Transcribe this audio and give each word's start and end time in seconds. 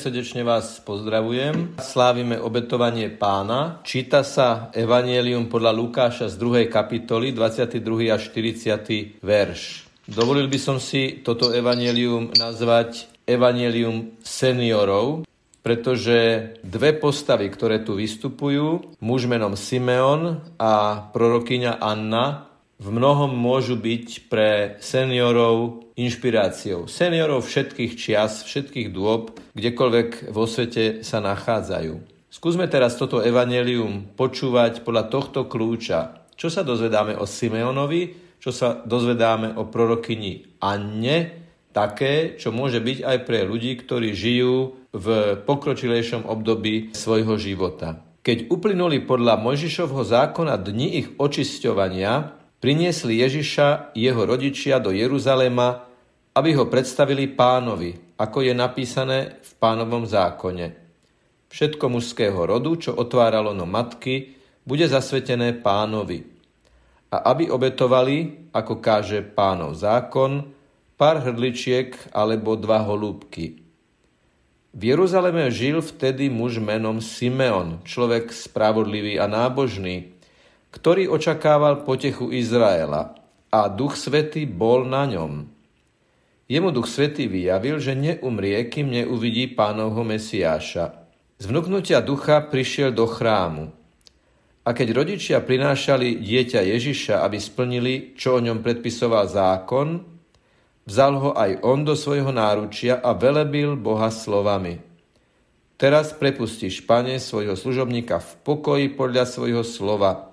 Srdečne 0.00 0.48
vás 0.48 0.80
pozdravujem. 0.80 1.76
Slávime 1.76 2.40
obetovanie 2.40 3.12
pána. 3.12 3.84
Číta 3.84 4.24
sa 4.24 4.72
Evangelium 4.72 5.52
podľa 5.52 5.76
Lukáša 5.76 6.32
z 6.32 6.40
2. 6.40 6.72
kapitoly, 6.72 7.36
22. 7.36 8.08
a 8.08 8.16
40. 8.16 9.20
verš. 9.20 9.60
Dovolil 10.08 10.48
by 10.48 10.56
som 10.56 10.80
si 10.80 11.20
toto 11.20 11.52
Evangelium 11.52 12.32
nazvať 12.32 13.12
Evangelium 13.28 14.16
seniorov, 14.24 15.28
pretože 15.60 16.56
dve 16.64 16.96
postavy, 16.96 17.52
ktoré 17.52 17.84
tu 17.84 17.92
vystupujú, 17.92 18.96
muž 19.04 19.28
menom 19.28 19.52
Simeon 19.52 20.40
a 20.56 21.04
prorokyňa 21.12 21.76
Anna, 21.76 22.49
v 22.80 22.88
mnohom 22.88 23.36
môžu 23.36 23.76
byť 23.76 24.32
pre 24.32 24.80
seniorov 24.80 25.84
inšpiráciou. 26.00 26.88
Seniorov 26.88 27.44
všetkých 27.44 27.92
čias, 27.92 28.40
všetkých 28.48 28.88
dôb, 28.88 29.36
kdekoľvek 29.52 30.32
vo 30.32 30.48
svete 30.48 31.04
sa 31.04 31.20
nachádzajú. 31.20 32.24
Skúsme 32.32 32.64
teraz 32.72 32.96
toto 32.96 33.20
evanelium 33.20 34.16
počúvať 34.16 34.80
podľa 34.80 35.12
tohto 35.12 35.44
kľúča. 35.44 36.32
Čo 36.40 36.48
sa 36.48 36.64
dozvedáme 36.64 37.20
o 37.20 37.28
Simeonovi, 37.28 38.32
čo 38.40 38.48
sa 38.48 38.80
dozvedáme 38.80 39.60
o 39.60 39.68
prorokyni 39.68 40.56
Anne, 40.64 41.36
také, 41.76 42.40
čo 42.40 42.48
môže 42.48 42.80
byť 42.80 43.04
aj 43.04 43.18
pre 43.28 43.44
ľudí, 43.44 43.76
ktorí 43.76 44.16
žijú 44.16 44.88
v 44.96 45.36
pokročilejšom 45.44 46.24
období 46.24 46.96
svojho 46.96 47.36
života. 47.36 48.00
Keď 48.24 48.48
uplynuli 48.48 49.04
podľa 49.04 49.36
Mojžišovho 49.36 50.00
zákona 50.00 50.56
dni 50.56 50.88
ich 50.96 51.08
očisťovania, 51.20 52.39
priniesli 52.60 53.24
Ježiša 53.24 53.96
jeho 53.96 54.22
rodičia 54.28 54.78
do 54.78 54.92
Jeruzalema, 54.92 55.88
aby 56.36 56.54
ho 56.54 56.68
predstavili 56.68 57.26
pánovi, 57.26 58.14
ako 58.20 58.38
je 58.44 58.52
napísané 58.54 59.18
v 59.40 59.50
pánovom 59.56 60.04
zákone. 60.06 60.76
Všetko 61.50 61.90
mužského 61.90 62.38
rodu, 62.46 62.78
čo 62.78 62.94
otváralo 62.94 63.50
no 63.50 63.66
matky, 63.66 64.38
bude 64.62 64.86
zasvetené 64.86 65.58
pánovi. 65.58 66.22
A 67.10 67.34
aby 67.34 67.50
obetovali, 67.50 68.46
ako 68.54 68.78
káže 68.78 69.26
pánov 69.26 69.74
zákon, 69.74 70.46
pár 70.94 71.26
hrdličiek 71.26 72.14
alebo 72.14 72.54
dva 72.54 72.86
holúbky. 72.86 73.66
V 74.70 74.82
Jeruzaleme 74.94 75.50
žil 75.50 75.82
vtedy 75.82 76.30
muž 76.30 76.62
menom 76.62 77.02
Simeon, 77.02 77.82
človek 77.82 78.30
spravodlivý 78.30 79.18
a 79.18 79.26
nábožný, 79.26 80.14
ktorý 80.70 81.10
očakával 81.10 81.82
potechu 81.82 82.30
Izraela 82.30 83.18
a 83.50 83.66
Duch 83.66 83.98
Svetý 83.98 84.46
bol 84.46 84.86
na 84.86 85.06
ňom. 85.06 85.46
Jemu 86.50 86.70
Duch 86.74 86.90
Svetý 86.90 87.30
vyjavil, 87.30 87.78
že 87.78 87.94
neumrie, 87.94 88.58
kým 88.70 88.90
neuvidí 88.90 89.50
pánovho 89.54 90.02
Mesiáša. 90.02 91.06
Z 91.38 91.44
vnúknutia 91.46 92.02
ducha 92.02 92.42
prišiel 92.42 92.90
do 92.90 93.06
chrámu. 93.06 93.70
A 94.66 94.70
keď 94.76 94.92
rodičia 94.92 95.38
prinášali 95.40 96.20
dieťa 96.20 96.60
Ježiša, 96.62 97.22
aby 97.22 97.38
splnili, 97.40 97.94
čo 98.14 98.38
o 98.38 98.44
ňom 98.44 98.60
predpisoval 98.60 99.24
zákon, 99.30 100.04
vzal 100.84 101.14
ho 101.18 101.30
aj 101.34 101.64
on 101.64 101.82
do 101.82 101.96
svojho 101.96 102.30
náručia 102.30 102.98
a 102.98 103.14
velebil 103.16 103.78
Boha 103.78 104.12
slovami. 104.12 104.78
Teraz 105.80 106.12
prepustíš, 106.12 106.84
pane, 106.84 107.16
svojho 107.16 107.56
služobníka 107.56 108.20
v 108.20 108.30
pokoji 108.44 108.86
podľa 108.92 109.24
svojho 109.24 109.64
slova, 109.64 110.29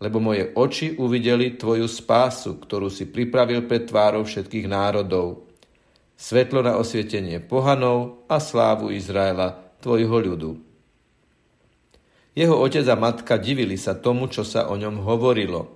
lebo 0.00 0.16
moje 0.16 0.48
oči 0.56 0.96
uvideli 0.96 1.60
Tvoju 1.60 1.84
spásu, 1.84 2.56
ktorú 2.56 2.88
si 2.88 3.04
pripravil 3.04 3.68
pred 3.68 3.84
tvárou 3.84 4.24
všetkých 4.24 4.64
národov. 4.64 5.44
Svetlo 6.16 6.64
na 6.64 6.80
osvietenie 6.80 7.40
pohanov 7.44 8.24
a 8.24 8.40
slávu 8.40 8.88
Izraela, 8.88 9.60
Tvojho 9.80 10.16
ľudu. 10.20 10.50
Jeho 12.32 12.56
otec 12.56 12.84
a 12.88 12.96
matka 12.96 13.36
divili 13.36 13.76
sa 13.76 13.92
tomu, 13.92 14.28
čo 14.32 14.44
sa 14.44 14.72
o 14.72 14.76
ňom 14.76 15.04
hovorilo. 15.04 15.68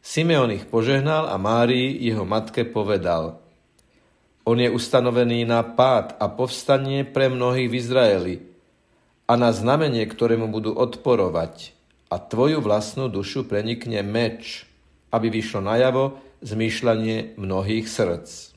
Simeon 0.00 0.52
ich 0.52 0.64
požehnal 0.68 1.28
a 1.28 1.36
Márii, 1.36 1.96
jeho 2.00 2.24
matke, 2.24 2.64
povedal 2.64 3.40
On 4.48 4.56
je 4.56 4.68
ustanovený 4.68 5.44
na 5.44 5.60
pád 5.60 6.16
a 6.16 6.28
povstanie 6.32 7.04
pre 7.04 7.28
mnohých 7.28 7.68
v 7.68 7.76
Izraeli 7.76 8.34
a 9.28 9.36
na 9.36 9.52
znamenie, 9.52 10.04
ktorému 10.04 10.52
budú 10.52 10.76
odporovať– 10.76 11.56
a 12.10 12.16
tvoju 12.18 12.58
vlastnú 12.58 13.06
dušu 13.06 13.46
prenikne 13.46 14.02
meč, 14.02 14.66
aby 15.14 15.30
vyšlo 15.30 15.62
najavo 15.62 16.18
zmýšľanie 16.42 17.38
mnohých 17.38 17.86
srdc. 17.86 18.50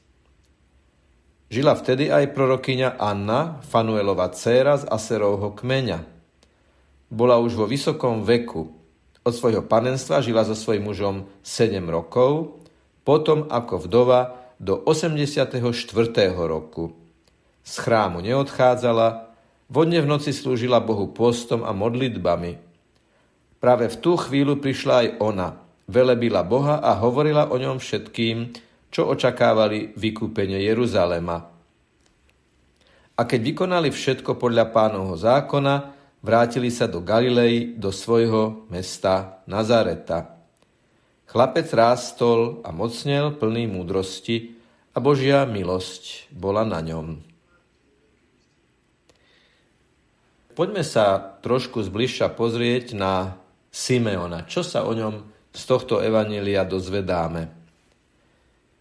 Žila 1.53 1.77
vtedy 1.77 2.09
aj 2.09 2.33
prorokyňa 2.33 2.97
Anna, 2.97 3.61
Fanuelova 3.69 4.33
dcéra 4.33 4.81
z 4.81 4.89
Aserovho 4.89 5.53
kmeňa. 5.53 6.01
Bola 7.13 7.37
už 7.37 7.53
vo 7.53 7.69
vysokom 7.69 8.25
veku. 8.25 8.73
Od 9.21 9.33
svojho 9.37 9.61
panenstva 9.61 10.25
žila 10.25 10.41
so 10.49 10.57
svojím 10.57 10.89
mužom 10.89 11.15
7 11.45 11.77
rokov, 11.93 12.57
potom 13.05 13.45
ako 13.53 13.85
vdova 13.85 14.49
do 14.57 14.81
84. 14.81 15.61
roku. 16.33 16.97
Z 17.61 17.73
chrámu 17.85 18.25
neodchádzala, 18.25 19.29
vodne 19.69 20.01
v 20.01 20.09
noci 20.09 20.33
slúžila 20.33 20.81
Bohu 20.81 21.13
postom 21.13 21.61
a 21.61 21.69
modlitbami, 21.69 22.72
Práve 23.63 23.87
v 23.87 23.95
tú 23.95 24.19
chvíľu 24.19 24.59
prišla 24.59 24.93
aj 24.99 25.07
ona, 25.23 25.55
velebila 25.87 26.43
Boha 26.43 26.83
a 26.83 26.99
hovorila 26.99 27.47
o 27.47 27.55
ňom 27.55 27.79
všetkým, 27.79 28.51
čo 28.91 29.07
očakávali 29.07 29.95
vykúpenie 29.95 30.59
Jeruzalema. 30.67 31.47
A 33.15 33.21
keď 33.23 33.39
vykonali 33.39 33.87
všetko 33.87 34.35
podľa 34.35 34.67
pánovho 34.67 35.15
zákona, 35.15 35.95
vrátili 36.19 36.75
sa 36.75 36.91
do 36.91 36.99
Galilei, 36.99 37.71
do 37.71 37.95
svojho 37.95 38.67
mesta 38.67 39.39
Nazareta. 39.47 40.35
Chlapec 41.31 41.71
rástol 41.71 42.59
a 42.67 42.75
mocnel 42.75 43.31
plný 43.31 43.71
múdrosti 43.71 44.59
a 44.91 44.99
Božia 44.99 45.47
milosť 45.47 46.27
bola 46.35 46.67
na 46.67 46.83
ňom. 46.83 47.15
Poďme 50.51 50.83
sa 50.83 51.15
trošku 51.39 51.79
zbližša 51.79 52.27
pozrieť 52.35 52.93
na 52.93 53.41
Simeona. 53.73 54.45
Čo 54.45 54.61
sa 54.61 54.85
o 54.85 54.93
ňom 54.93 55.49
z 55.49 55.63
tohto 55.65 55.97
evanelia 55.97 56.61
dozvedáme? 56.61 57.49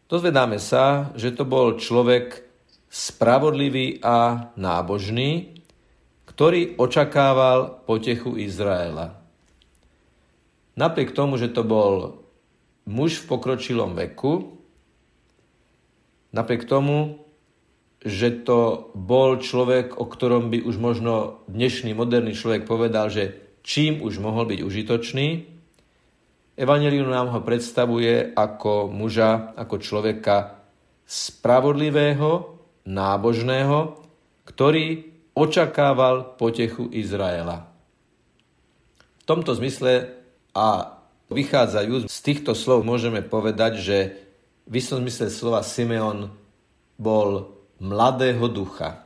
Dozvedáme 0.05 0.61
sa, 0.61 1.17
že 1.17 1.33
to 1.33 1.49
bol 1.49 1.81
človek 1.81 2.45
spravodlivý 2.93 4.05
a 4.05 4.53
nábožný, 4.61 5.57
ktorý 6.29 6.77
očakával 6.77 7.81
potechu 7.89 8.37
Izraela. 8.37 9.17
Napriek 10.77 11.17
tomu, 11.17 11.41
že 11.41 11.49
to 11.49 11.65
bol 11.65 12.21
muž 12.85 13.25
v 13.25 13.29
pokročilom 13.33 13.97
veku, 13.97 14.61
napriek 16.37 16.69
tomu, 16.69 17.25
že 18.03 18.45
to 18.45 18.93
bol 18.93 19.41
človek, 19.41 19.97
o 19.97 20.05
ktorom 20.05 20.53
by 20.53 20.61
už 20.67 20.77
možno 20.77 21.45
dnešný 21.49 21.97
moderný 21.97 22.35
človek 22.37 22.69
povedal, 22.69 23.09
že 23.09 23.42
čím 23.63 24.03
už 24.03 24.19
mohol 24.19 24.47
byť 24.51 24.61
užitočný. 24.63 25.27
Evangelium 26.59 27.09
nám 27.09 27.33
ho 27.33 27.41
predstavuje 27.41 28.37
ako 28.37 28.93
muža, 28.93 29.57
ako 29.57 29.81
človeka 29.81 30.61
spravodlivého, 31.09 32.59
nábožného, 32.85 33.99
ktorý 34.45 35.07
očakával 35.33 36.37
potechu 36.37 36.91
Izraela. 36.93 37.71
V 39.23 39.25
tomto 39.25 39.55
zmysle 39.55 40.13
a 40.53 40.99
vychádzajú 41.33 42.11
z 42.11 42.19
týchto 42.21 42.53
slov 42.53 42.85
môžeme 42.85 43.25
povedať, 43.25 43.73
že 43.81 43.99
v 44.69 44.75
istom 44.77 45.01
zmysle 45.01 45.33
slova 45.33 45.65
Simeon 45.65 46.29
bol 47.01 47.55
mladého 47.81 48.47
ducha. 48.53 49.03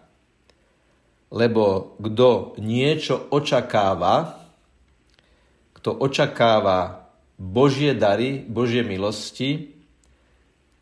Lebo 1.31 1.97
kto 1.99 2.59
niečo 2.61 3.31
očakáva, 3.31 4.46
kto 5.87 6.03
očakáva 6.03 7.07
Božie 7.39 7.95
dary, 7.95 8.43
Božie 8.43 8.83
milosti, 8.83 9.79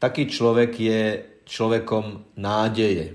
taký 0.01 0.33
človek 0.33 0.73
je 0.81 1.01
človekom 1.45 2.33
nádeje. 2.41 3.13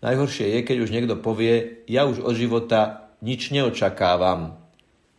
Najhoršie 0.00 0.56
je, 0.56 0.60
keď 0.64 0.76
už 0.80 0.88
niekto 0.88 1.20
povie, 1.20 1.84
ja 1.84 2.08
už 2.08 2.24
od 2.24 2.32
života 2.32 3.12
nič 3.20 3.52
neočakávam. 3.52 4.56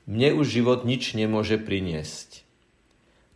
Mne 0.09 0.33
už 0.33 0.49
život 0.49 0.81
nič 0.81 1.13
nemôže 1.13 1.61
priniesť. 1.61 2.41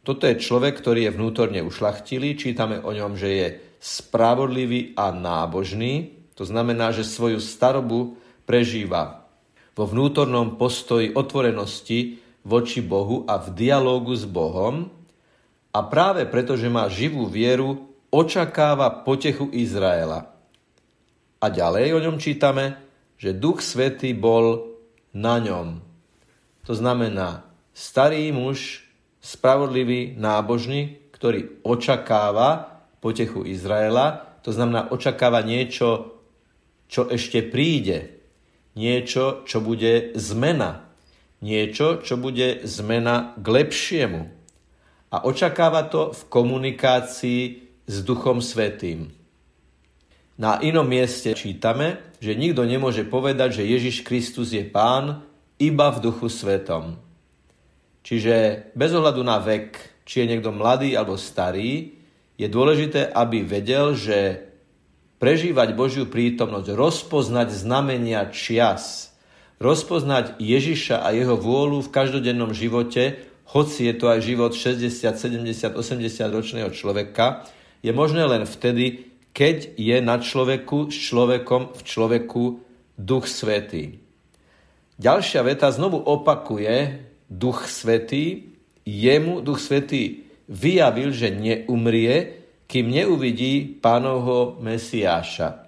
Toto 0.01 0.25
je 0.25 0.42
človek, 0.42 0.74
ktorý 0.81 1.06
je 1.06 1.13
vnútorne 1.13 1.62
ušlachtilý. 1.62 2.34
Čítame 2.42 2.81
o 2.81 2.89
ňom, 2.89 3.13
že 3.22 3.30
je 3.30 3.48
spravodlivý 3.78 4.98
a 4.98 5.13
nábožný. 5.13 6.25
To 6.42 6.42
znamená, 6.42 6.89
že 6.89 7.06
svoju 7.06 7.38
starobu 7.38 8.18
prežíva 8.50 9.23
vo 9.74 9.86
vnútornom 9.90 10.56
postoji 10.56 11.12
otvorenosti 11.14 12.22
voči 12.46 12.80
Bohu 12.86 13.25
a 13.25 13.42
v 13.42 13.48
dialógu 13.58 14.14
s 14.14 14.30
Bohom 14.30 14.90
a 15.74 15.80
práve 15.90 16.30
preto, 16.30 16.54
že 16.54 16.70
má 16.70 16.86
živú 16.86 17.25
vieru, 17.25 17.90
očakáva 18.14 19.02
potechu 19.02 19.50
Izraela. 19.50 20.30
A 21.42 21.46
ďalej 21.50 21.98
o 21.98 22.00
ňom 22.00 22.22
čítame, 22.22 22.78
že 23.18 23.34
Duch 23.34 23.66
Svetý 23.66 24.14
bol 24.14 24.78
na 25.18 25.42
ňom. 25.42 25.81
To 26.70 26.74
znamená, 26.78 27.50
starý 27.74 28.30
muž, 28.30 28.86
spravodlivý, 29.18 30.14
nábožný, 30.14 31.10
ktorý 31.16 31.64
očakáva 31.66 32.84
potechu 33.02 33.48
Izraela, 33.48 34.38
to 34.44 34.52
znamená 34.52 34.92
očakáva 34.92 35.42
niečo, 35.42 36.20
čo 36.92 37.08
ešte 37.08 37.42
príde, 37.42 38.12
niečo, 38.74 39.46
čo 39.46 39.62
bude 39.62 40.14
zmena, 40.18 40.90
niečo, 41.42 42.02
čo 42.02 42.18
bude 42.18 42.66
zmena 42.66 43.38
k 43.38 43.46
lepšiemu. 43.46 44.22
A 45.14 45.18
očakáva 45.30 45.86
to 45.86 46.10
v 46.14 46.22
komunikácii 46.30 47.42
s 47.86 47.96
Duchom 48.02 48.42
Svetým. 48.42 49.14
Na 50.34 50.58
inom 50.58 50.90
mieste 50.90 51.38
čítame, 51.38 52.02
že 52.18 52.34
nikto 52.34 52.66
nemôže 52.66 53.06
povedať, 53.06 53.62
že 53.62 53.70
Ježiš 53.70 54.02
Kristus 54.02 54.50
je 54.50 54.66
pán 54.66 55.22
iba 55.62 55.88
v 55.94 56.02
duchu 56.02 56.25
svetom. 56.25 56.98
Čiže 58.02 58.68
bez 58.74 58.92
ohľadu 58.92 59.22
na 59.22 59.38
vek, 59.38 60.02
či 60.04 60.25
je 60.25 60.30
niekto 60.34 60.50
mladý 60.50 60.98
alebo 60.98 61.16
starý, 61.16 61.94
je 62.34 62.48
dôležité, 62.50 63.14
aby 63.14 63.46
vedel, 63.46 63.94
že 63.94 64.42
prežívať 65.24 65.72
Božiu 65.72 66.04
prítomnosť, 66.12 66.75
rozpoznať 66.75 67.56
znamenia 67.56 68.28
čias, 68.36 69.16
rozpoznať 69.56 70.36
Ježiša 70.36 71.00
a 71.00 71.16
jeho 71.16 71.40
vôľu 71.40 71.80
v 71.88 71.94
každodennom 71.96 72.52
živote, 72.52 73.24
hoci 73.48 73.88
je 73.88 73.96
to 73.96 74.12
aj 74.12 74.20
život 74.20 74.52
60, 74.52 74.92
70, 75.16 75.80
80 75.80 76.28
ročného 76.28 76.68
človeka, 76.75 77.48
je 77.80 77.96
možné 77.96 78.28
len 78.28 78.44
vtedy, 78.44 79.16
keď 79.31 79.80
je 79.80 80.04
na 80.04 80.20
človeku 80.20 80.92
s 80.92 80.98
človekom 81.08 81.72
v 81.72 81.81
človeku 81.88 82.44
Duch 83.00 83.24
Svetý. 83.31 84.04
Ďalšia 85.00 85.40
veta 85.48 85.72
znovu 85.72 86.04
opakuje 86.04 87.00
Duch 87.31 87.72
Svetý. 87.72 88.52
Jemu 88.84 89.40
Duch 89.40 89.64
Svetý 89.64 90.28
vyjavil, 90.52 91.16
že 91.16 91.31
neumrie, 91.31 92.43
kým 92.68 92.89
neuvidí 92.89 93.80
pánovho 93.80 94.60
Mesiáša. 94.63 95.63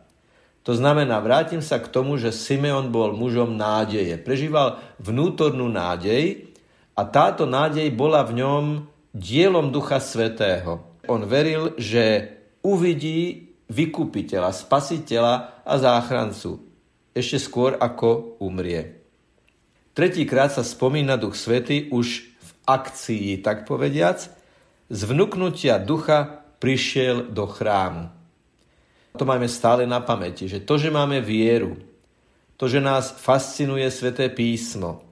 To 0.65 0.73
znamená, 0.73 1.21
vrátim 1.21 1.61
sa 1.61 1.77
k 1.77 1.91
tomu, 1.93 2.17
že 2.17 2.33
Simeon 2.33 2.89
bol 2.89 3.13
mužom 3.13 3.53
nádeje. 3.53 4.17
Prežíval 4.17 4.81
vnútornú 4.97 5.69
nádej 5.69 6.49
a 6.97 7.05
táto 7.05 7.45
nádej 7.45 7.93
bola 7.93 8.25
v 8.25 8.41
ňom 8.41 8.63
dielom 9.13 9.69
Ducha 9.69 10.01
Svetého. 10.01 10.81
On 11.05 11.21
veril, 11.21 11.77
že 11.77 12.33
uvidí 12.65 13.53
vykupiteľa, 13.69 14.49
spasiteľa 14.49 15.61
a 15.61 15.73
záchrancu 15.77 16.65
ešte 17.15 17.39
skôr 17.39 17.79
ako 17.79 18.41
umrie. 18.43 18.99
Tretíkrát 19.95 20.51
sa 20.51 20.67
spomína 20.67 21.15
Duch 21.15 21.39
Svety 21.39 21.87
už 21.87 22.27
v 22.27 22.49
akcii, 22.67 23.39
tak 23.39 23.63
povediac, 23.63 24.19
z 24.91 25.01
vnúknutia 25.07 25.79
ducha 25.79 26.44
prišiel 26.59 27.29
do 27.31 27.45
chrámu. 27.47 28.11
To 29.15 29.23
máme 29.23 29.47
stále 29.47 29.87
na 29.87 30.03
pamäti, 30.03 30.51
že 30.51 30.63
to, 30.63 30.75
že 30.75 30.91
máme 30.91 31.23
vieru, 31.23 31.79
to, 32.59 32.67
že 32.67 32.83
nás 32.83 33.15
fascinuje 33.15 33.87
Sveté 33.87 34.27
písmo, 34.27 35.03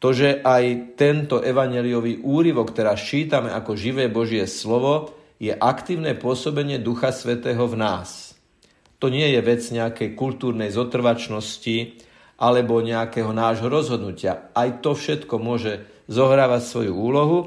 to, 0.00 0.12
že 0.12 0.44
aj 0.44 0.96
tento 1.00 1.40
evaneliový 1.40 2.20
úryvok, 2.20 2.76
teraz 2.76 3.00
čítame 3.04 3.52
ako 3.52 3.72
živé 3.76 4.08
Božie 4.08 4.44
slovo, 4.44 5.12
je 5.40 5.52
aktívne 5.52 6.16
pôsobenie 6.16 6.80
Ducha 6.80 7.12
Svetého 7.12 7.64
v 7.68 7.76
nás. 7.76 8.32
To 9.00 9.12
nie 9.12 9.36
je 9.36 9.40
vec 9.44 9.60
nejakej 9.60 10.16
kultúrnej 10.16 10.72
zotrvačnosti 10.72 12.00
alebo 12.40 12.80
nejakého 12.80 13.32
nášho 13.32 13.68
rozhodnutia. 13.68 14.48
Aj 14.56 14.80
to 14.80 14.96
všetko 14.96 15.36
môže 15.36 15.84
zohrávať 16.08 16.62
svoju 16.64 16.92
úlohu, 16.96 17.38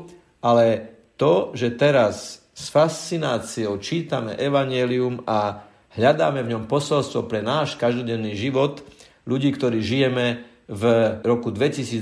ale 0.42 0.94
to, 1.18 1.54
že 1.57 1.74
teraz 1.74 2.45
s 2.57 2.74
fascináciou 2.74 3.77
čítame 3.77 4.33
Evangelium 4.33 5.21
a 5.30 5.62
hľadáme 5.94 6.42
v 6.42 6.57
ňom 6.57 6.63
posolstvo 6.65 7.30
pre 7.30 7.45
náš 7.45 7.77
každodenný 7.77 8.33
život, 8.33 8.81
ľudí, 9.30 9.54
ktorí 9.54 9.77
žijeme 9.86 10.42
v 10.65 10.83
roku 11.21 11.54
2021, 11.54 12.01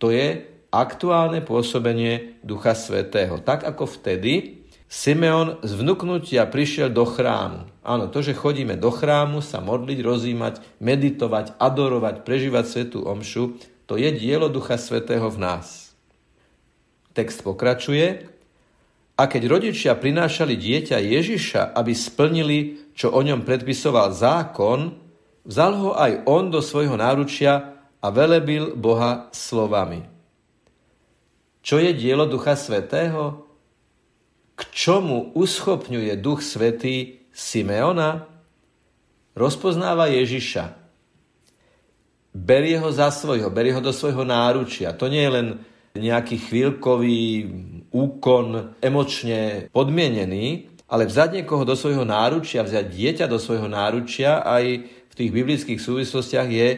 to 0.00 0.08
je 0.08 0.48
aktuálne 0.72 1.44
pôsobenie 1.44 2.40
Ducha 2.40 2.72
Svetého. 2.72 3.36
Tak 3.44 3.68
ako 3.68 3.84
vtedy 4.00 4.64
Simeon 4.88 5.60
z 5.60 5.72
vnúknutia 5.76 6.48
prišiel 6.48 6.88
do 6.88 7.04
chrámu. 7.04 7.68
Áno, 7.84 8.08
to, 8.08 8.24
že 8.24 8.32
chodíme 8.32 8.80
do 8.80 8.88
chrámu, 8.88 9.44
sa 9.44 9.60
modliť, 9.60 9.98
rozímať, 10.00 10.54
meditovať, 10.80 11.60
adorovať, 11.60 12.24
prežívať 12.24 12.64
svetú 12.66 13.04
omšu, 13.04 13.60
to 13.84 14.00
je 14.00 14.08
dielo 14.16 14.48
Ducha 14.48 14.80
Svetého 14.80 15.28
v 15.28 15.38
nás. 15.44 15.92
Text 17.12 17.44
pokračuje. 17.44 18.39
A 19.20 19.28
keď 19.28 19.52
rodičia 19.52 19.92
prinášali 19.92 20.56
dieťa 20.56 20.96
Ježiša, 20.96 21.76
aby 21.76 21.92
splnili, 21.92 22.88
čo 22.96 23.12
o 23.12 23.20
ňom 23.20 23.44
predpisoval 23.44 24.16
zákon, 24.16 24.96
vzal 25.44 25.72
ho 25.76 25.90
aj 25.92 26.24
on 26.24 26.48
do 26.48 26.64
svojho 26.64 26.96
náručia 26.96 27.76
a 28.00 28.06
velebil 28.08 28.72
Boha 28.80 29.28
slovami. 29.28 30.08
Čo 31.60 31.76
je 31.76 31.92
dielo 31.92 32.24
Ducha 32.24 32.56
Svetého? 32.56 33.44
K 34.56 34.60
čomu 34.72 35.36
uschopňuje 35.36 36.16
Duch 36.16 36.40
Svetý 36.40 37.20
Simeona? 37.28 38.24
Rozpoznáva 39.36 40.08
Ježiša. 40.08 40.80
Berie 42.32 42.80
ho 42.80 42.88
za 42.88 43.12
svojho, 43.12 43.52
berie 43.52 43.76
ho 43.76 43.84
do 43.84 43.92
svojho 43.92 44.24
náručia. 44.24 44.96
To 44.96 45.12
nie 45.12 45.20
je 45.20 45.34
len 45.36 45.46
nejaký 45.92 46.40
chvíľkový 46.40 47.20
úkon 47.90 48.78
emočne 48.78 49.70
podmienený, 49.74 50.70
ale 50.90 51.06
vzať 51.06 51.42
niekoho 51.42 51.62
do 51.62 51.78
svojho 51.78 52.02
náručia, 52.02 52.66
vziať 52.66 52.86
dieťa 52.90 53.26
do 53.30 53.38
svojho 53.38 53.70
náručia 53.70 54.42
aj 54.42 54.64
v 54.86 55.14
tých 55.14 55.30
biblických 55.30 55.80
súvislostiach 55.80 56.48
je, 56.50 56.68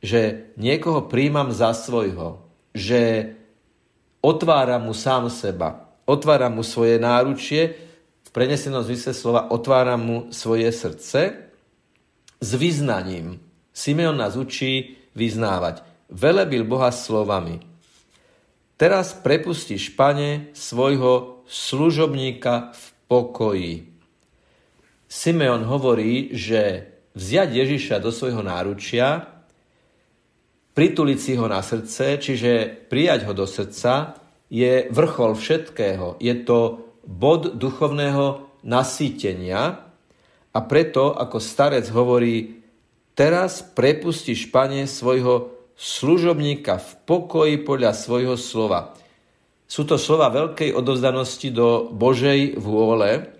že 0.00 0.20
niekoho 0.56 1.04
príjmam 1.10 1.52
za 1.52 1.76
svojho, 1.76 2.44
že 2.72 3.34
otvára 4.24 4.80
mu 4.80 4.96
sám 4.96 5.28
seba, 5.28 5.88
otvára 6.08 6.48
mu 6.48 6.64
svoje 6.64 6.96
náručie, 6.96 7.76
v 8.28 8.30
prenesenom 8.30 8.84
zmysle 8.84 9.16
slova 9.16 9.48
otvára 9.48 9.96
mu 9.96 10.28
svoje 10.28 10.68
srdce 10.68 11.48
s 12.40 12.50
vyznaním. 12.54 13.40
Simeon 13.72 14.20
nás 14.20 14.36
učí 14.36 15.00
vyznávať. 15.16 15.80
Velebil 16.12 16.68
Boha 16.68 16.92
slovami. 16.92 17.67
Teraz 18.78 19.10
prepustíš, 19.10 19.98
pane, 19.98 20.54
svojho 20.54 21.42
služobníka 21.50 22.70
v 22.70 22.84
pokoji. 23.10 23.74
Simeon 25.10 25.66
hovorí, 25.66 26.30
že 26.30 26.86
vziať 27.18 27.48
Ježiša 27.58 27.96
do 27.98 28.14
svojho 28.14 28.38
náručia 28.46 29.34
prituliť 30.78 31.18
si 31.18 31.34
ho 31.34 31.50
na 31.50 31.58
srdce, 31.58 32.22
čiže 32.22 32.70
prijať 32.86 33.26
ho 33.26 33.34
do 33.34 33.50
srdca, 33.50 34.14
je 34.46 34.86
vrchol 34.94 35.34
všetkého. 35.34 36.14
Je 36.22 36.38
to 36.46 36.86
bod 37.02 37.58
duchovného 37.58 38.46
nasýtenia 38.62 39.90
a 40.54 40.58
preto, 40.62 41.18
ako 41.18 41.42
starec 41.42 41.90
hovorí, 41.90 42.62
teraz 43.18 43.58
prepustíš, 43.58 44.54
pane, 44.54 44.86
svojho 44.86 45.57
služobníka 45.78 46.82
v 46.82 46.90
pokoji 47.06 47.54
podľa 47.62 47.94
svojho 47.94 48.34
slova. 48.34 48.98
Sú 49.70 49.86
to 49.86 49.94
slova 49.94 50.26
veľkej 50.34 50.74
odozdanosti 50.74 51.54
do 51.54 51.86
Božej 51.94 52.58
vôle, 52.58 53.30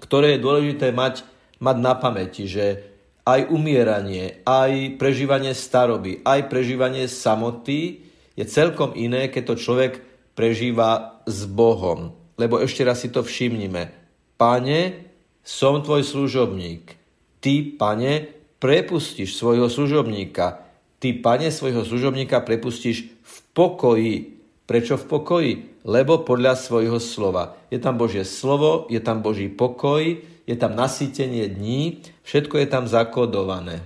ktoré 0.00 0.34
je 0.34 0.42
dôležité 0.42 0.96
mať, 0.96 1.28
mať 1.60 1.76
na 1.76 1.92
pamäti, 1.92 2.48
že 2.48 2.88
aj 3.28 3.52
umieranie, 3.52 4.40
aj 4.48 4.96
prežívanie 4.96 5.52
staroby, 5.52 6.24
aj 6.24 6.48
prežívanie 6.48 7.04
samoty 7.04 8.08
je 8.32 8.44
celkom 8.48 8.96
iné, 8.96 9.28
keď 9.28 9.52
to 9.52 9.60
človek 9.60 9.92
prežíva 10.32 11.20
s 11.28 11.44
Bohom. 11.44 12.16
Lebo 12.40 12.56
ešte 12.56 12.80
raz 12.80 13.04
si 13.04 13.12
to 13.12 13.20
všimnime. 13.20 13.92
Pane, 14.40 15.04
som 15.44 15.84
tvoj 15.84 16.00
služobník. 16.00 16.96
Ty, 17.44 17.54
pane, 17.76 18.12
prepustíš 18.56 19.36
svojho 19.36 19.68
služobníka. 19.68 20.69
Ty, 21.00 21.16
pane, 21.24 21.48
svojho 21.48 21.80
služobníka 21.80 22.44
prepustíš 22.44 23.08
v 23.24 23.36
pokoji. 23.56 24.36
Prečo 24.68 25.00
v 25.00 25.04
pokoji? 25.08 25.52
Lebo 25.88 26.20
podľa 26.20 26.60
svojho 26.60 27.00
slova. 27.00 27.56
Je 27.72 27.80
tam 27.80 27.96
Božie 27.96 28.28
slovo, 28.28 28.84
je 28.92 29.00
tam 29.00 29.24
Boží 29.24 29.48
pokoj, 29.48 30.20
je 30.44 30.56
tam 30.60 30.76
nasýtenie 30.76 31.48
dní, 31.48 32.04
všetko 32.20 32.60
je 32.60 32.68
tam 32.68 32.84
zakodované. 32.84 33.80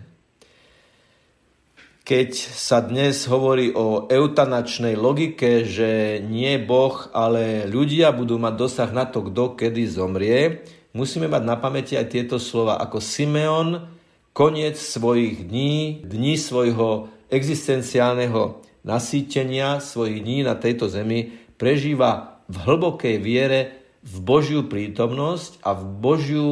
Keď 2.02 2.34
sa 2.34 2.82
dnes 2.82 3.30
hovorí 3.30 3.70
o 3.72 4.10
eutanačnej 4.10 4.98
logike, 4.98 5.62
že 5.64 6.18
nie 6.18 6.58
Boh, 6.58 6.98
ale 7.14 7.70
ľudia 7.70 8.10
budú 8.10 8.42
mať 8.42 8.54
dosah 8.58 8.90
na 8.90 9.06
to, 9.06 9.22
kto 9.30 9.54
kedy 9.54 9.86
zomrie, 9.86 10.66
musíme 10.92 11.30
mať 11.30 11.42
na 11.46 11.56
pamäti 11.56 11.94
aj 11.94 12.10
tieto 12.10 12.36
slova. 12.42 12.76
Ako 12.82 13.00
Simeon, 13.00 13.93
koniec 14.34 14.74
svojich 14.74 15.46
dní, 15.46 16.02
dní 16.02 16.34
svojho 16.34 17.08
existenciálneho 17.30 18.60
nasýtenia, 18.82 19.78
svojich 19.78 20.20
dní 20.26 20.42
na 20.42 20.58
tejto 20.58 20.90
zemi, 20.90 21.30
prežíva 21.54 22.42
v 22.50 22.56
hlbokej 22.66 23.16
viere 23.22 23.60
v 24.02 24.14
Božiu 24.20 24.66
prítomnosť 24.66 25.62
a 25.62 25.72
v 25.72 25.82
Božiu 25.86 26.48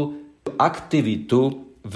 aktivitu 0.56 1.68
v 1.82 1.94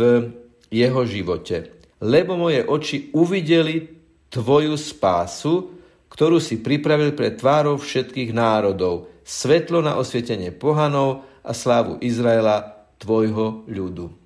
jeho 0.69 1.07
živote. 1.07 1.71
Lebo 2.03 2.37
moje 2.37 2.67
oči 2.67 3.09
uvideli 3.15 3.89
tvoju 4.29 4.75
spásu, 4.75 5.71
ktorú 6.11 6.43
si 6.43 6.61
pripravil 6.61 7.15
pre 7.15 7.33
tvárov 7.33 7.79
všetkých 7.79 8.35
národov, 8.35 9.09
svetlo 9.23 9.81
na 9.81 9.97
osvietenie 9.97 10.51
pohanov 10.51 11.25
a 11.47 11.55
slávu 11.55 12.03
Izraela, 12.03 12.75
tvojho 12.99 13.65
ľudu. 13.71 14.26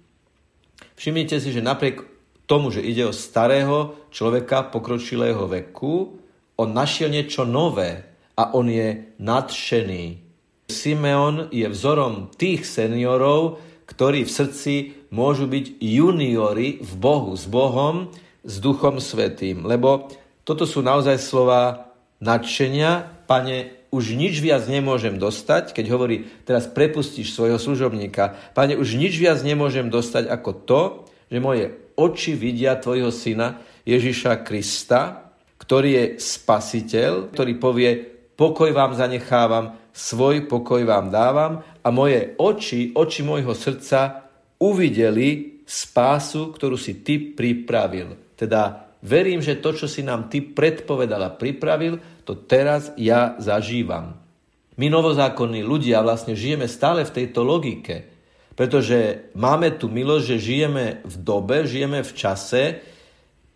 Všimnite 1.00 1.40
si, 1.40 1.49
že 1.49 1.64
napriek 1.64 2.04
tomu, 2.45 2.69
že 2.69 2.85
ide 2.85 3.09
o 3.09 3.16
starého 3.16 3.97
človeka 4.12 4.69
pokročilého 4.69 5.49
veku, 5.49 6.21
on 6.61 6.76
našiel 6.76 7.09
niečo 7.09 7.49
nové 7.49 8.04
a 8.37 8.52
on 8.52 8.69
je 8.69 9.16
nadšený. 9.16 10.21
Simeon 10.69 11.49
je 11.49 11.64
vzorom 11.73 12.28
tých 12.37 12.69
seniorov, 12.69 13.64
ktorí 13.88 14.28
v 14.28 14.35
srdci 14.45 14.75
môžu 15.09 15.49
byť 15.49 15.80
juniori 15.80 16.85
v 16.85 16.92
Bohu, 17.00 17.33
s 17.33 17.49
Bohom, 17.49 18.12
s 18.45 18.61
Duchom 18.61 19.00
Svetým. 19.00 19.64
Lebo 19.64 20.12
toto 20.45 20.69
sú 20.69 20.85
naozaj 20.85 21.16
slova 21.16 21.97
nadšenia. 22.21 23.25
Pane, 23.25 23.80
už 23.90 24.14
nič 24.14 24.38
viac 24.38 24.62
nemôžem 24.70 25.18
dostať, 25.18 25.75
keď 25.75 25.87
hovorí, 25.90 26.30
teraz 26.47 26.70
prepustíš 26.70 27.35
svojho 27.35 27.59
služobníka. 27.59 28.38
Pane, 28.54 28.78
už 28.78 28.94
nič 28.94 29.18
viac 29.18 29.42
nemôžem 29.42 29.90
dostať 29.90 30.30
ako 30.30 30.50
to, 30.62 30.82
že 31.26 31.38
moje 31.42 31.64
oči 31.99 32.38
vidia 32.38 32.78
tvojho 32.78 33.11
syna 33.11 33.59
Ježiša 33.82 34.47
Krista, 34.47 35.30
ktorý 35.59 35.90
je 35.90 36.04
spasiteľ, 36.23 37.35
ktorý 37.35 37.52
povie, 37.59 37.90
pokoj 38.38 38.70
vám 38.70 38.94
zanechávam, 38.94 39.76
svoj 39.90 40.47
pokoj 40.47 40.87
vám 40.87 41.11
dávam 41.11 41.61
a 41.82 41.88
moje 41.90 42.32
oči, 42.38 42.94
oči 42.94 43.20
môjho 43.26 43.52
srdca 43.52 44.30
uvideli 44.62 45.61
spásu, 45.66 46.54
ktorú 46.54 46.78
si 46.78 47.02
ty 47.02 47.18
pripravil. 47.18 48.35
Teda 48.38 48.90
verím, 49.04 49.44
že 49.44 49.61
to, 49.61 49.76
čo 49.76 49.87
si 49.87 50.00
nám 50.04 50.28
ty 50.32 50.40
predpovedal 50.44 51.20
a 51.26 51.35
pripravil, 51.35 52.20
to 52.31 52.39
teraz 52.39 52.95
ja 52.95 53.35
zažívam. 53.43 54.15
My 54.79 54.87
novozákonní 54.87 55.67
ľudia 55.67 55.99
vlastne 55.99 56.39
žijeme 56.39 56.71
stále 56.71 57.03
v 57.03 57.11
tejto 57.11 57.43
logike, 57.43 58.07
pretože 58.55 59.27
máme 59.35 59.75
tu 59.75 59.91
milosť, 59.91 60.25
že 60.31 60.39
žijeme 60.39 60.85
v 61.03 61.15
dobe, 61.27 61.67
žijeme 61.67 62.07
v 62.07 62.13
čase 62.15 62.63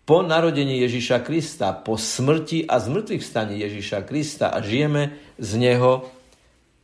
po 0.02 0.26
narodení 0.26 0.82
Ježiša 0.82 1.22
Krista, 1.22 1.70
po 1.70 1.94
smrti 1.94 2.66
a 2.66 2.82
zmrtvých 2.82 3.22
staní 3.22 3.62
Ježiša 3.62 4.02
Krista 4.02 4.50
a 4.50 4.58
žijeme 4.58 5.14
z 5.38 5.50
Neho 5.54 6.10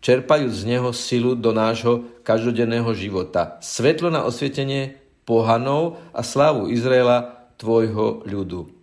čerpajú 0.01 0.49
z 0.49 0.65
neho 0.65 0.97
silu 0.97 1.37
do 1.37 1.53
nášho 1.53 2.09
každodenného 2.25 2.89
života. 2.97 3.61
Svetlo 3.61 4.09
na 4.09 4.25
osvietenie 4.25 4.97
pohanov 5.29 6.01
a 6.17 6.25
slávu 6.25 6.73
Izraela, 6.73 7.51
tvojho 7.61 8.25
ľudu. 8.25 8.80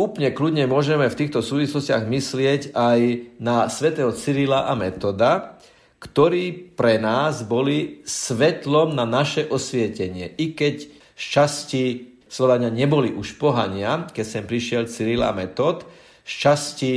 Úplne 0.00 0.32
kľudne 0.32 0.64
môžeme 0.64 1.04
v 1.12 1.18
týchto 1.20 1.44
súvislostiach 1.44 2.08
myslieť 2.08 2.72
aj 2.72 3.00
na 3.36 3.68
svätého 3.68 4.08
Cyrila 4.16 4.64
a 4.64 4.72
Metoda, 4.72 5.60
ktorí 6.00 6.72
pre 6.72 6.96
nás 6.96 7.44
boli 7.44 8.00
svetlom 8.08 8.96
na 8.96 9.04
naše 9.04 9.44
osvietenie. 9.44 10.32
I 10.40 10.56
keď 10.56 10.88
z 11.12 11.24
časti 11.36 11.84
Slovania 12.32 12.72
neboli 12.72 13.12
už 13.12 13.36
pohania, 13.36 14.08
keď 14.08 14.24
sem 14.24 14.44
prišiel 14.48 14.88
Cyril 14.88 15.20
a 15.20 15.36
Metod, 15.36 15.84
z 16.24 16.32
časti 16.48 16.92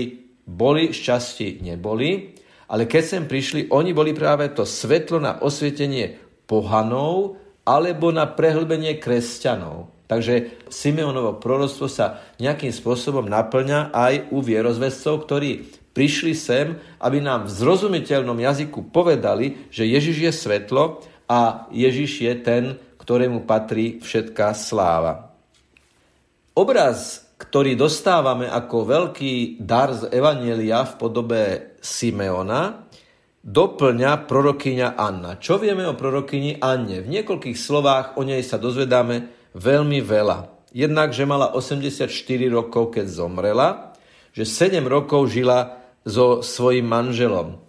boli, 0.48 0.95
z 0.95 1.00
časti 1.03 1.60
neboli, 1.60 2.31
ale 2.72 2.88
keď 2.88 3.03
sem 3.03 3.24
prišli, 3.27 3.67
oni 3.67 3.91
boli 3.91 4.15
práve 4.15 4.48
to 4.55 4.63
svetlo 4.63 5.19
na 5.19 5.43
osvietenie 5.43 6.15
pohanov 6.48 7.36
alebo 7.63 8.12
na 8.12 8.27
prehlbenie 8.27 9.00
kresťanov. 9.00 9.91
Takže 10.08 10.67
Simeonovo 10.67 11.39
proroctvo 11.39 11.88
sa 11.88 12.22
nejakým 12.38 12.70
spôsobom 12.70 13.25
naplňa 13.25 13.96
aj 13.96 14.36
u 14.36 14.43
vierozvescov, 14.43 15.25
ktorí 15.25 15.65
prišli 15.96 16.34
sem, 16.36 16.75
aby 17.00 17.24
nám 17.24 17.48
v 17.48 17.55
zrozumiteľnom 17.55 18.38
jazyku 18.38 18.91
povedali, 18.91 19.72
že 19.72 19.88
Ježiš 19.88 20.17
je 20.29 20.32
svetlo 20.36 21.01
a 21.25 21.65
Ježiš 21.72 22.12
je 22.20 22.34
ten, 22.43 22.63
ktorému 23.00 23.48
patrí 23.48 24.03
všetká 24.03 24.51
sláva. 24.53 25.34
Obraz 26.53 27.24
ktorý 27.43 27.75
dostávame 27.75 28.48
ako 28.48 28.77
veľký 28.88 29.60
dar 29.60 29.91
z 29.91 30.08
Evanielia 30.15 30.88
v 30.88 30.93
podobe 30.96 31.41
Simeona, 31.84 32.82
doplňa 33.43 34.23
prorokyňa 34.23 34.95
Anna. 34.95 35.35
Čo 35.35 35.59
vieme 35.59 35.83
o 35.83 36.00
prorokyni 36.00 36.63
Anne? 36.63 37.03
V 37.03 37.12
niekoľkých 37.12 37.59
slovách 37.59 38.15
o 38.15 38.23
nej 38.23 38.39
sa 38.39 38.55
dozvedáme 38.55 39.27
veľmi 39.51 40.00
veľa. 40.00 40.71
Jednak, 40.73 41.13
že 41.13 41.27
mala 41.27 41.51
84 41.53 42.09
rokov, 42.50 42.97
keď 42.97 43.05
zomrela, 43.05 43.93
že 44.33 44.47
7 44.47 44.81
rokov 44.88 45.29
žila 45.29 45.83
so 46.07 46.41
svojím 46.41 46.89
manželom. 46.89 47.62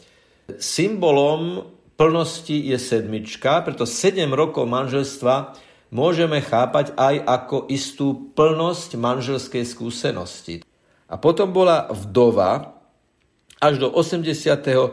Symbolom 0.56 1.68
plnosti 1.98 2.54
je 2.54 2.78
sedmička, 2.80 3.60
preto 3.66 3.84
7 3.84 4.24
rokov 4.32 4.64
manželstva 4.64 5.58
môžeme 5.92 6.40
chápať 6.40 6.96
aj 6.96 7.14
ako 7.28 7.56
istú 7.68 8.32
plnosť 8.32 8.96
manželskej 8.96 9.64
skúsenosti. 9.68 10.64
A 11.10 11.20
potom 11.20 11.52
bola 11.52 11.92
vdova 11.92 12.74
až 13.64 13.80
do 13.80 13.88
84. 13.88 14.92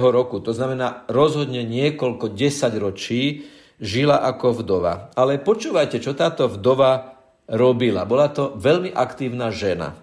roku, 0.00 0.40
to 0.40 0.56
znamená 0.56 1.04
rozhodne 1.12 1.60
niekoľko 1.68 2.32
desaťročí 2.32 3.44
žila 3.76 4.24
ako 4.24 4.64
vdova. 4.64 5.12
Ale 5.12 5.36
počúvajte, 5.36 6.00
čo 6.00 6.16
táto 6.16 6.48
vdova 6.48 7.20
robila. 7.44 8.08
Bola 8.08 8.32
to 8.32 8.56
veľmi 8.56 8.88
aktívna 8.96 9.52
žena. 9.52 10.00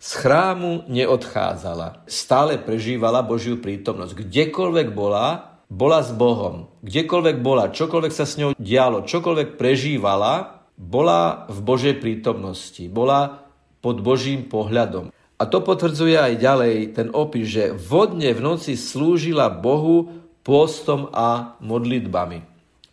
Z 0.00 0.24
chrámu 0.24 0.88
neodchádzala. 0.88 2.04
Stále 2.08 2.56
prežívala 2.60 3.24
Božiu 3.24 3.60
prítomnosť. 3.60 4.12
Kdekoľvek 4.24 4.92
bola, 4.92 5.60
bola 5.68 6.00
s 6.04 6.12
Bohom. 6.12 6.72
Kdekoľvek 6.84 7.36
bola, 7.40 7.72
čokoľvek 7.72 8.12
sa 8.12 8.28
s 8.28 8.36
ňou 8.40 8.56
dialo, 8.56 9.08
čokoľvek 9.08 9.56
prežívala, 9.56 10.64
bola 10.76 11.48
v 11.48 11.58
Božej 11.64 11.96
prítomnosti, 11.96 12.84
bola 12.92 13.48
pod 13.80 14.04
Božím 14.04 14.44
pohľadom. 14.44 15.15
A 15.36 15.44
to 15.44 15.60
potvrdzuje 15.60 16.16
aj 16.16 16.40
ďalej 16.40 16.74
ten 16.96 17.08
opis, 17.12 17.52
že 17.52 17.64
vodne 17.76 18.32
v 18.32 18.40
noci 18.40 18.72
slúžila 18.72 19.52
Bohu 19.52 20.08
pôstom 20.40 21.12
a 21.12 21.60
modlitbami. 21.60 22.40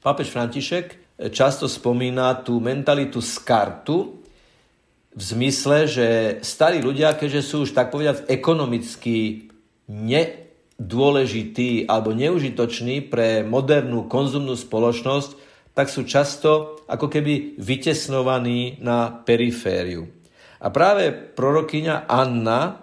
Pápež 0.04 0.28
František 0.28 1.00
často 1.32 1.72
spomína 1.72 2.36
tú 2.44 2.60
mentalitu 2.60 3.24
z 3.24 3.40
kartu, 3.48 4.20
v 5.14 5.22
zmysle, 5.22 5.86
že 5.86 6.08
starí 6.42 6.82
ľudia, 6.82 7.14
keďže 7.14 7.42
sú 7.46 7.56
už 7.70 7.78
tak 7.78 7.94
povedať 7.94 8.26
ekonomicky 8.34 9.46
ne 9.94 10.24
dôležitý 10.82 11.86
alebo 11.86 12.18
neužitočný 12.18 13.06
pre 13.14 13.46
modernú 13.46 14.10
konzumnú 14.10 14.58
spoločnosť, 14.58 15.38
tak 15.78 15.94
sú 15.94 16.06
často 16.10 16.82
ako 16.90 17.14
keby 17.14 17.62
vytesnovaní 17.62 18.82
na 18.82 19.10
perifériu. 19.10 20.10
A 20.64 20.72
práve 20.72 21.12
prorokyňa 21.12 22.08
Anna 22.08 22.80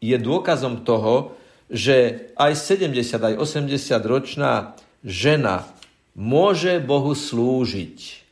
je 0.00 0.16
dôkazom 0.16 0.80
toho, 0.80 1.36
že 1.68 2.28
aj 2.40 2.56
70, 2.56 2.96
aj 3.20 3.34
80 3.36 3.68
ročná 4.08 4.72
žena 5.04 5.68
môže 6.16 6.80
Bohu 6.80 7.12
slúžiť. 7.12 8.24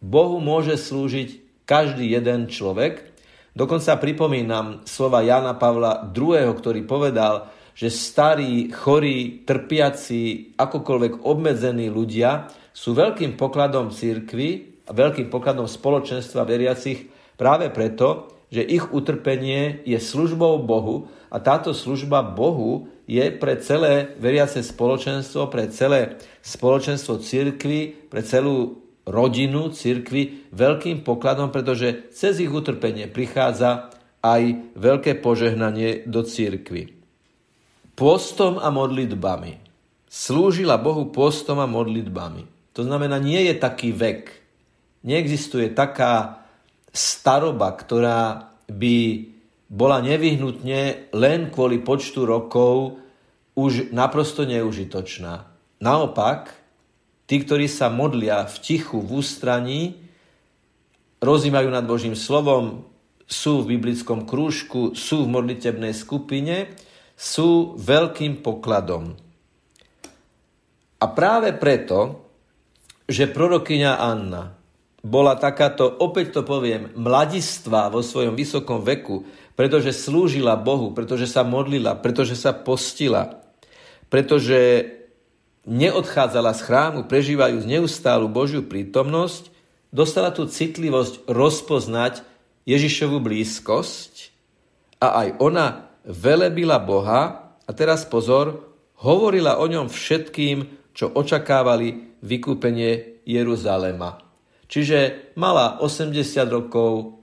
Bohu 0.00 0.40
môže 0.40 0.80
slúžiť 0.80 1.44
každý 1.68 2.12
jeden 2.16 2.48
človek. 2.48 3.12
Dokonca 3.56 3.96
pripomínam 3.96 4.84
slova 4.84 5.24
Jana 5.24 5.56
Pavla 5.56 6.12
II., 6.12 6.52
ktorý 6.52 6.84
povedal, 6.84 7.48
že 7.76 7.92
starí, 7.92 8.72
chorí, 8.72 9.44
trpiaci, 9.44 10.56
akokoľvek 10.56 11.28
obmedzení 11.28 11.92
ľudia 11.92 12.48
sú 12.72 12.96
veľkým 12.96 13.36
pokladom 13.36 13.92
církvy 13.92 14.80
a 14.88 14.96
veľkým 14.96 15.28
pokladom 15.28 15.68
spoločenstva 15.68 16.44
veriacich 16.44 17.15
práve 17.36 17.68
preto, 17.70 18.32
že 18.50 18.64
ich 18.64 18.92
utrpenie 18.92 19.84
je 19.84 19.98
službou 20.00 20.62
Bohu 20.64 21.08
a 21.30 21.42
táto 21.42 21.74
služba 21.76 22.22
Bohu 22.22 22.88
je 23.06 23.22
pre 23.34 23.58
celé 23.62 24.16
veriace 24.18 24.62
spoločenstvo, 24.62 25.46
pre 25.50 25.70
celé 25.70 26.18
spoločenstvo 26.42 27.22
církvy, 27.22 28.10
pre 28.10 28.22
celú 28.22 28.82
rodinu 29.06 29.70
církvy 29.70 30.50
veľkým 30.50 31.06
pokladom, 31.06 31.54
pretože 31.54 32.10
cez 32.10 32.42
ich 32.42 32.50
utrpenie 32.50 33.06
prichádza 33.06 33.94
aj 34.22 34.74
veľké 34.74 35.22
požehnanie 35.22 36.02
do 36.06 36.26
církvy. 36.26 36.98
Pôstom 37.94 38.58
a 38.58 38.68
modlitbami. 38.68 39.62
slúžila 40.06 40.80
Bohu 40.80 41.12
postom 41.12 41.60
a 41.60 41.68
modlitbami. 41.68 42.72
To 42.72 42.84
znamená, 42.84 43.20
nie 43.20 43.40
je 43.48 43.54
taký 43.56 43.92
vek, 43.92 44.32
neexistuje 45.04 45.72
taká 45.72 46.45
staroba, 46.96 47.76
ktorá 47.76 48.50
by 48.66 49.28
bola 49.68 50.00
nevyhnutne 50.00 51.12
len 51.12 51.52
kvôli 51.52 51.82
počtu 51.82 52.24
rokov 52.24 52.98
už 53.56 53.92
naprosto 53.92 54.48
neužitočná. 54.48 55.48
Naopak, 55.82 56.54
tí, 57.28 57.42
ktorí 57.42 57.68
sa 57.68 57.92
modlia 57.92 58.48
v 58.48 58.56
tichu, 58.62 59.00
v 59.02 59.20
ústraní, 59.20 59.80
rozímajú 61.20 61.68
nad 61.68 61.84
Božím 61.84 62.16
slovom, 62.16 62.88
sú 63.26 63.66
v 63.66 63.76
biblickom 63.76 64.24
krúžku, 64.24 64.94
sú 64.94 65.26
v 65.26 65.32
modlitebnej 65.34 65.92
skupine, 65.92 66.72
sú 67.18 67.74
veľkým 67.76 68.40
pokladom. 68.44 69.18
A 70.96 71.06
práve 71.12 71.52
preto, 71.52 72.24
že 73.04 73.28
prorokyňa 73.28 73.92
Anna 73.98 74.55
bola 75.06 75.38
takáto, 75.38 75.86
opäť 76.02 76.34
to 76.34 76.42
poviem, 76.42 76.90
mladistva 76.98 77.94
vo 77.94 78.02
svojom 78.02 78.34
vysokom 78.34 78.82
veku, 78.82 79.22
pretože 79.54 79.94
slúžila 79.94 80.58
Bohu, 80.58 80.90
pretože 80.90 81.30
sa 81.30 81.46
modlila, 81.46 81.94
pretože 81.94 82.34
sa 82.34 82.50
postila, 82.50 83.38
pretože 84.10 84.90
neodchádzala 85.62 86.50
z 86.58 86.60
chrámu, 86.66 86.98
prežívajúc 87.06 87.62
neustálu 87.62 88.26
Božiu 88.26 88.66
prítomnosť, 88.66 89.54
dostala 89.94 90.34
tú 90.34 90.50
citlivosť 90.50 91.30
rozpoznať 91.30 92.26
Ježišovu 92.66 93.22
blízkosť 93.22 94.34
a 94.98 95.22
aj 95.22 95.28
ona 95.38 95.86
velebila 96.02 96.82
Boha 96.82 97.54
a 97.62 97.70
teraz 97.70 98.02
pozor, 98.02 98.74
hovorila 98.98 99.62
o 99.62 99.66
ňom 99.70 99.86
všetkým, 99.86 100.90
čo 100.90 101.14
očakávali 101.14 102.18
vykúpenie 102.26 103.22
Jeruzalema. 103.22 104.25
Čiže 104.66 105.30
mala 105.38 105.78
80 105.78 106.12
rokov 106.50 107.18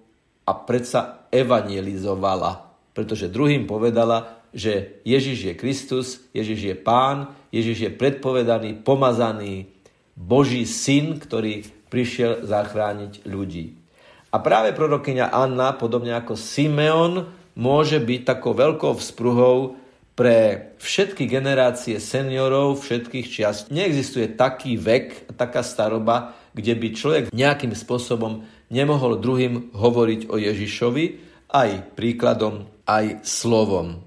a 0.47 0.51
predsa 0.55 1.27
evangelizovala, 1.31 2.51
pretože 2.95 3.31
druhým 3.31 3.67
povedala, 3.67 4.43
že 4.53 5.01
Ježiš 5.03 5.37
je 5.49 5.53
Kristus, 5.57 6.07
Ježiš 6.31 6.59
je 6.61 6.75
Pán, 6.77 7.33
Ježiš 7.49 7.89
je 7.89 7.91
predpovedaný, 7.91 8.85
pomazaný 8.85 9.67
Boží 10.13 10.63
syn, 10.69 11.17
ktorý 11.17 11.65
prišiel 11.89 12.45
zachrániť 12.45 13.25
ľudí. 13.25 13.77
A 14.33 14.41
práve 14.41 14.73
prorokyňa 14.73 15.29
Anna, 15.29 15.77
podobne 15.77 16.13
ako 16.17 16.37
Simeon, 16.37 17.29
môže 17.53 18.01
byť 18.01 18.21
takou 18.25 18.57
veľkou 18.57 18.97
vzpruhou 18.97 19.77
pre 20.13 20.69
všetky 20.77 21.25
generácie 21.25 21.97
seniorov 21.97 22.81
všetkých 22.81 23.25
čiast. 23.29 23.73
Neexistuje 23.73 24.33
taký 24.37 24.77
vek, 24.77 25.33
taká 25.37 25.65
staroba, 25.65 26.37
kde 26.53 26.73
by 26.77 26.87
človek 26.93 27.23
nejakým 27.33 27.73
spôsobom 27.73 28.45
nemohol 28.69 29.21
druhým 29.21 29.73
hovoriť 29.73 30.29
o 30.29 30.37
Ježišovi, 30.37 31.05
aj 31.53 31.93
príkladom, 31.93 32.65
aj 32.89 33.21
slovom. 33.21 34.01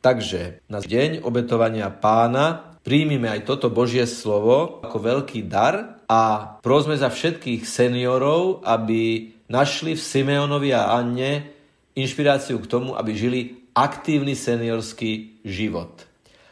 Takže 0.00 0.64
na 0.72 0.80
deň 0.80 1.20
obetovania 1.20 1.92
pána 1.92 2.76
príjmime 2.80 3.28
aj 3.28 3.44
toto 3.44 3.68
Božie 3.68 4.08
slovo 4.08 4.80
ako 4.80 4.96
veľký 4.96 5.44
dar 5.44 6.00
a 6.08 6.56
prosme 6.64 6.96
za 6.96 7.12
všetkých 7.12 7.68
seniorov, 7.68 8.64
aby 8.64 9.36
našli 9.52 9.92
v 9.92 10.00
Simeonovi 10.00 10.72
a 10.72 10.96
Anne 10.96 11.52
inšpiráciu 11.92 12.56
k 12.64 12.70
tomu, 12.70 12.96
aby 12.96 13.12
žili 13.12 13.40
aktívny 13.76 14.32
seniorský 14.32 15.44
život. 15.44 16.08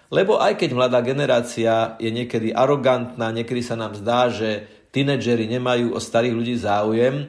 Lebo 0.09 0.41
aj 0.41 0.57
keď 0.61 0.71
mladá 0.73 1.01
generácia 1.05 1.97
je 2.01 2.09
niekedy 2.09 2.53
arogantná, 2.53 3.29
niekedy 3.33 3.61
sa 3.61 3.77
nám 3.77 3.97
zdá, 3.97 4.33
že 4.33 4.65
tínedžeri 4.93 5.47
nemajú 5.49 5.95
o 5.95 6.01
starých 6.01 6.35
ľudí 6.35 6.55
záujem, 6.59 7.29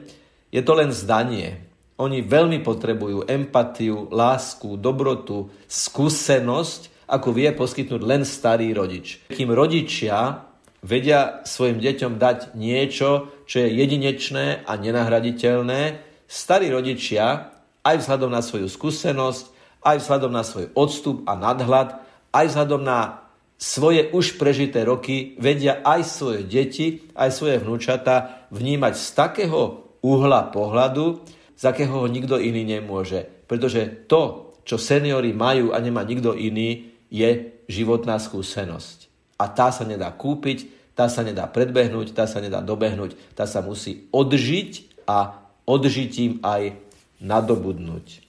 je 0.50 0.62
to 0.64 0.72
len 0.74 0.90
zdanie. 0.90 1.66
Oni 2.00 2.24
veľmi 2.24 2.64
potrebujú 2.64 3.28
empatiu, 3.28 4.08
lásku, 4.08 4.80
dobrotu, 4.80 5.52
skúsenosť, 5.68 7.06
ako 7.10 7.28
vie 7.34 7.50
poskytnúť 7.52 8.02
len 8.06 8.22
starý 8.24 8.72
rodič. 8.72 9.20
Kým 9.28 9.52
rodičia 9.52 10.46
vedia 10.80 11.44
svojim 11.44 11.76
deťom 11.76 12.16
dať 12.16 12.56
niečo, 12.56 13.28
čo 13.44 13.56
je 13.60 13.68
jedinečné 13.68 14.64
a 14.64 14.72
nenahraditeľné, 14.80 16.00
starí 16.24 16.72
rodičia, 16.72 17.52
aj 17.84 17.96
vzhľadom 18.00 18.30
na 18.32 18.40
svoju 18.40 18.68
skúsenosť, 18.68 19.44
aj 19.84 19.96
vzhľadom 20.04 20.32
na 20.32 20.44
svoj 20.44 20.72
odstup 20.76 21.24
a 21.24 21.36
nadhľad, 21.36 22.00
aj 22.32 22.44
vzhľadom 22.52 22.80
na 22.84 23.29
svoje 23.60 24.08
už 24.08 24.40
prežité 24.40 24.88
roky, 24.88 25.36
vedia 25.36 25.84
aj 25.84 26.00
svoje 26.08 26.48
deti, 26.48 27.04
aj 27.12 27.28
svoje 27.28 27.60
vnúčata 27.60 28.48
vnímať 28.48 28.94
z 28.96 29.06
takého 29.12 29.60
uhla 30.00 30.48
pohľadu, 30.48 31.20
z 31.60 31.62
akého 31.68 32.00
ho 32.00 32.08
nikto 32.08 32.40
iný 32.40 32.64
nemôže. 32.64 33.28
Pretože 33.44 34.08
to, 34.08 34.56
čo 34.64 34.80
seniory 34.80 35.36
majú 35.36 35.76
a 35.76 35.78
nemá 35.78 36.00
nikto 36.08 36.32
iný, 36.32 36.88
je 37.12 37.60
životná 37.68 38.16
skúsenosť. 38.16 38.98
A 39.36 39.52
tá 39.52 39.68
sa 39.68 39.84
nedá 39.84 40.08
kúpiť, 40.08 40.92
tá 40.96 41.12
sa 41.12 41.20
nedá 41.20 41.44
predbehnúť, 41.44 42.16
tá 42.16 42.24
sa 42.24 42.40
nedá 42.40 42.64
dobehnúť, 42.64 43.36
tá 43.36 43.44
sa 43.44 43.60
musí 43.60 44.08
odžiť 44.08 45.04
a 45.04 45.36
odžitím 45.68 46.40
aj 46.40 46.80
nadobudnúť. 47.20 48.24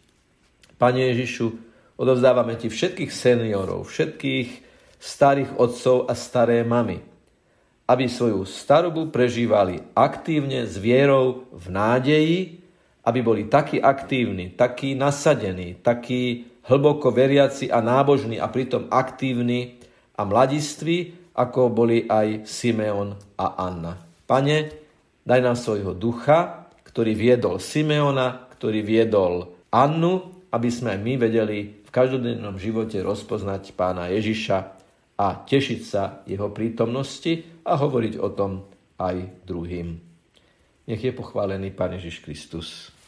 Pane 0.76 1.02
Ježišu, 1.16 1.48
odovzdávame 1.96 2.60
Ti 2.60 2.68
všetkých 2.68 3.12
seniorov, 3.14 3.88
všetkých 3.88 4.71
starých 5.02 5.58
otcov 5.58 6.06
a 6.06 6.14
staré 6.14 6.62
mamy, 6.62 7.02
aby 7.90 8.06
svoju 8.06 8.46
starobu 8.46 9.10
prežívali 9.10 9.82
aktívne 9.98 10.70
s 10.70 10.78
vierou 10.78 11.50
v 11.50 11.66
nádeji, 11.74 12.40
aby 13.02 13.20
boli 13.26 13.50
takí 13.50 13.82
aktívni, 13.82 14.54
takí 14.54 14.94
nasadení, 14.94 15.82
takí 15.82 16.46
hlboko 16.70 17.10
veriaci 17.10 17.74
a 17.74 17.82
nábožní 17.82 18.38
a 18.38 18.46
pritom 18.46 18.86
aktívni 18.94 19.82
a 20.14 20.22
mladiství, 20.22 21.18
ako 21.34 21.74
boli 21.74 22.06
aj 22.06 22.46
Simeon 22.46 23.18
a 23.42 23.58
Anna. 23.58 23.98
Pane, 24.30 24.58
daj 25.26 25.42
nám 25.42 25.58
svojho 25.58 25.98
ducha, 25.98 26.70
ktorý 26.86 27.18
viedol 27.18 27.58
Simeona, 27.58 28.46
ktorý 28.54 28.86
viedol 28.86 29.50
Annu, 29.74 30.46
aby 30.54 30.70
sme 30.70 30.94
aj 30.94 31.00
my 31.02 31.14
vedeli 31.18 31.82
v 31.82 31.90
každodennom 31.90 32.60
živote 32.62 33.00
rozpoznať 33.02 33.74
pána 33.74 34.12
Ježiša 34.12 34.81
a 35.22 35.46
tešiť 35.46 35.82
sa 35.86 36.26
jeho 36.26 36.50
prítomnosti 36.50 37.62
a 37.62 37.78
hovoriť 37.78 38.14
o 38.18 38.30
tom 38.34 38.66
aj 38.98 39.46
druhým. 39.46 40.02
Nech 40.90 41.02
je 41.02 41.14
pochválený 41.14 41.78
Pán 41.78 41.94
Ježiš 41.94 42.26
Kristus. 42.26 42.92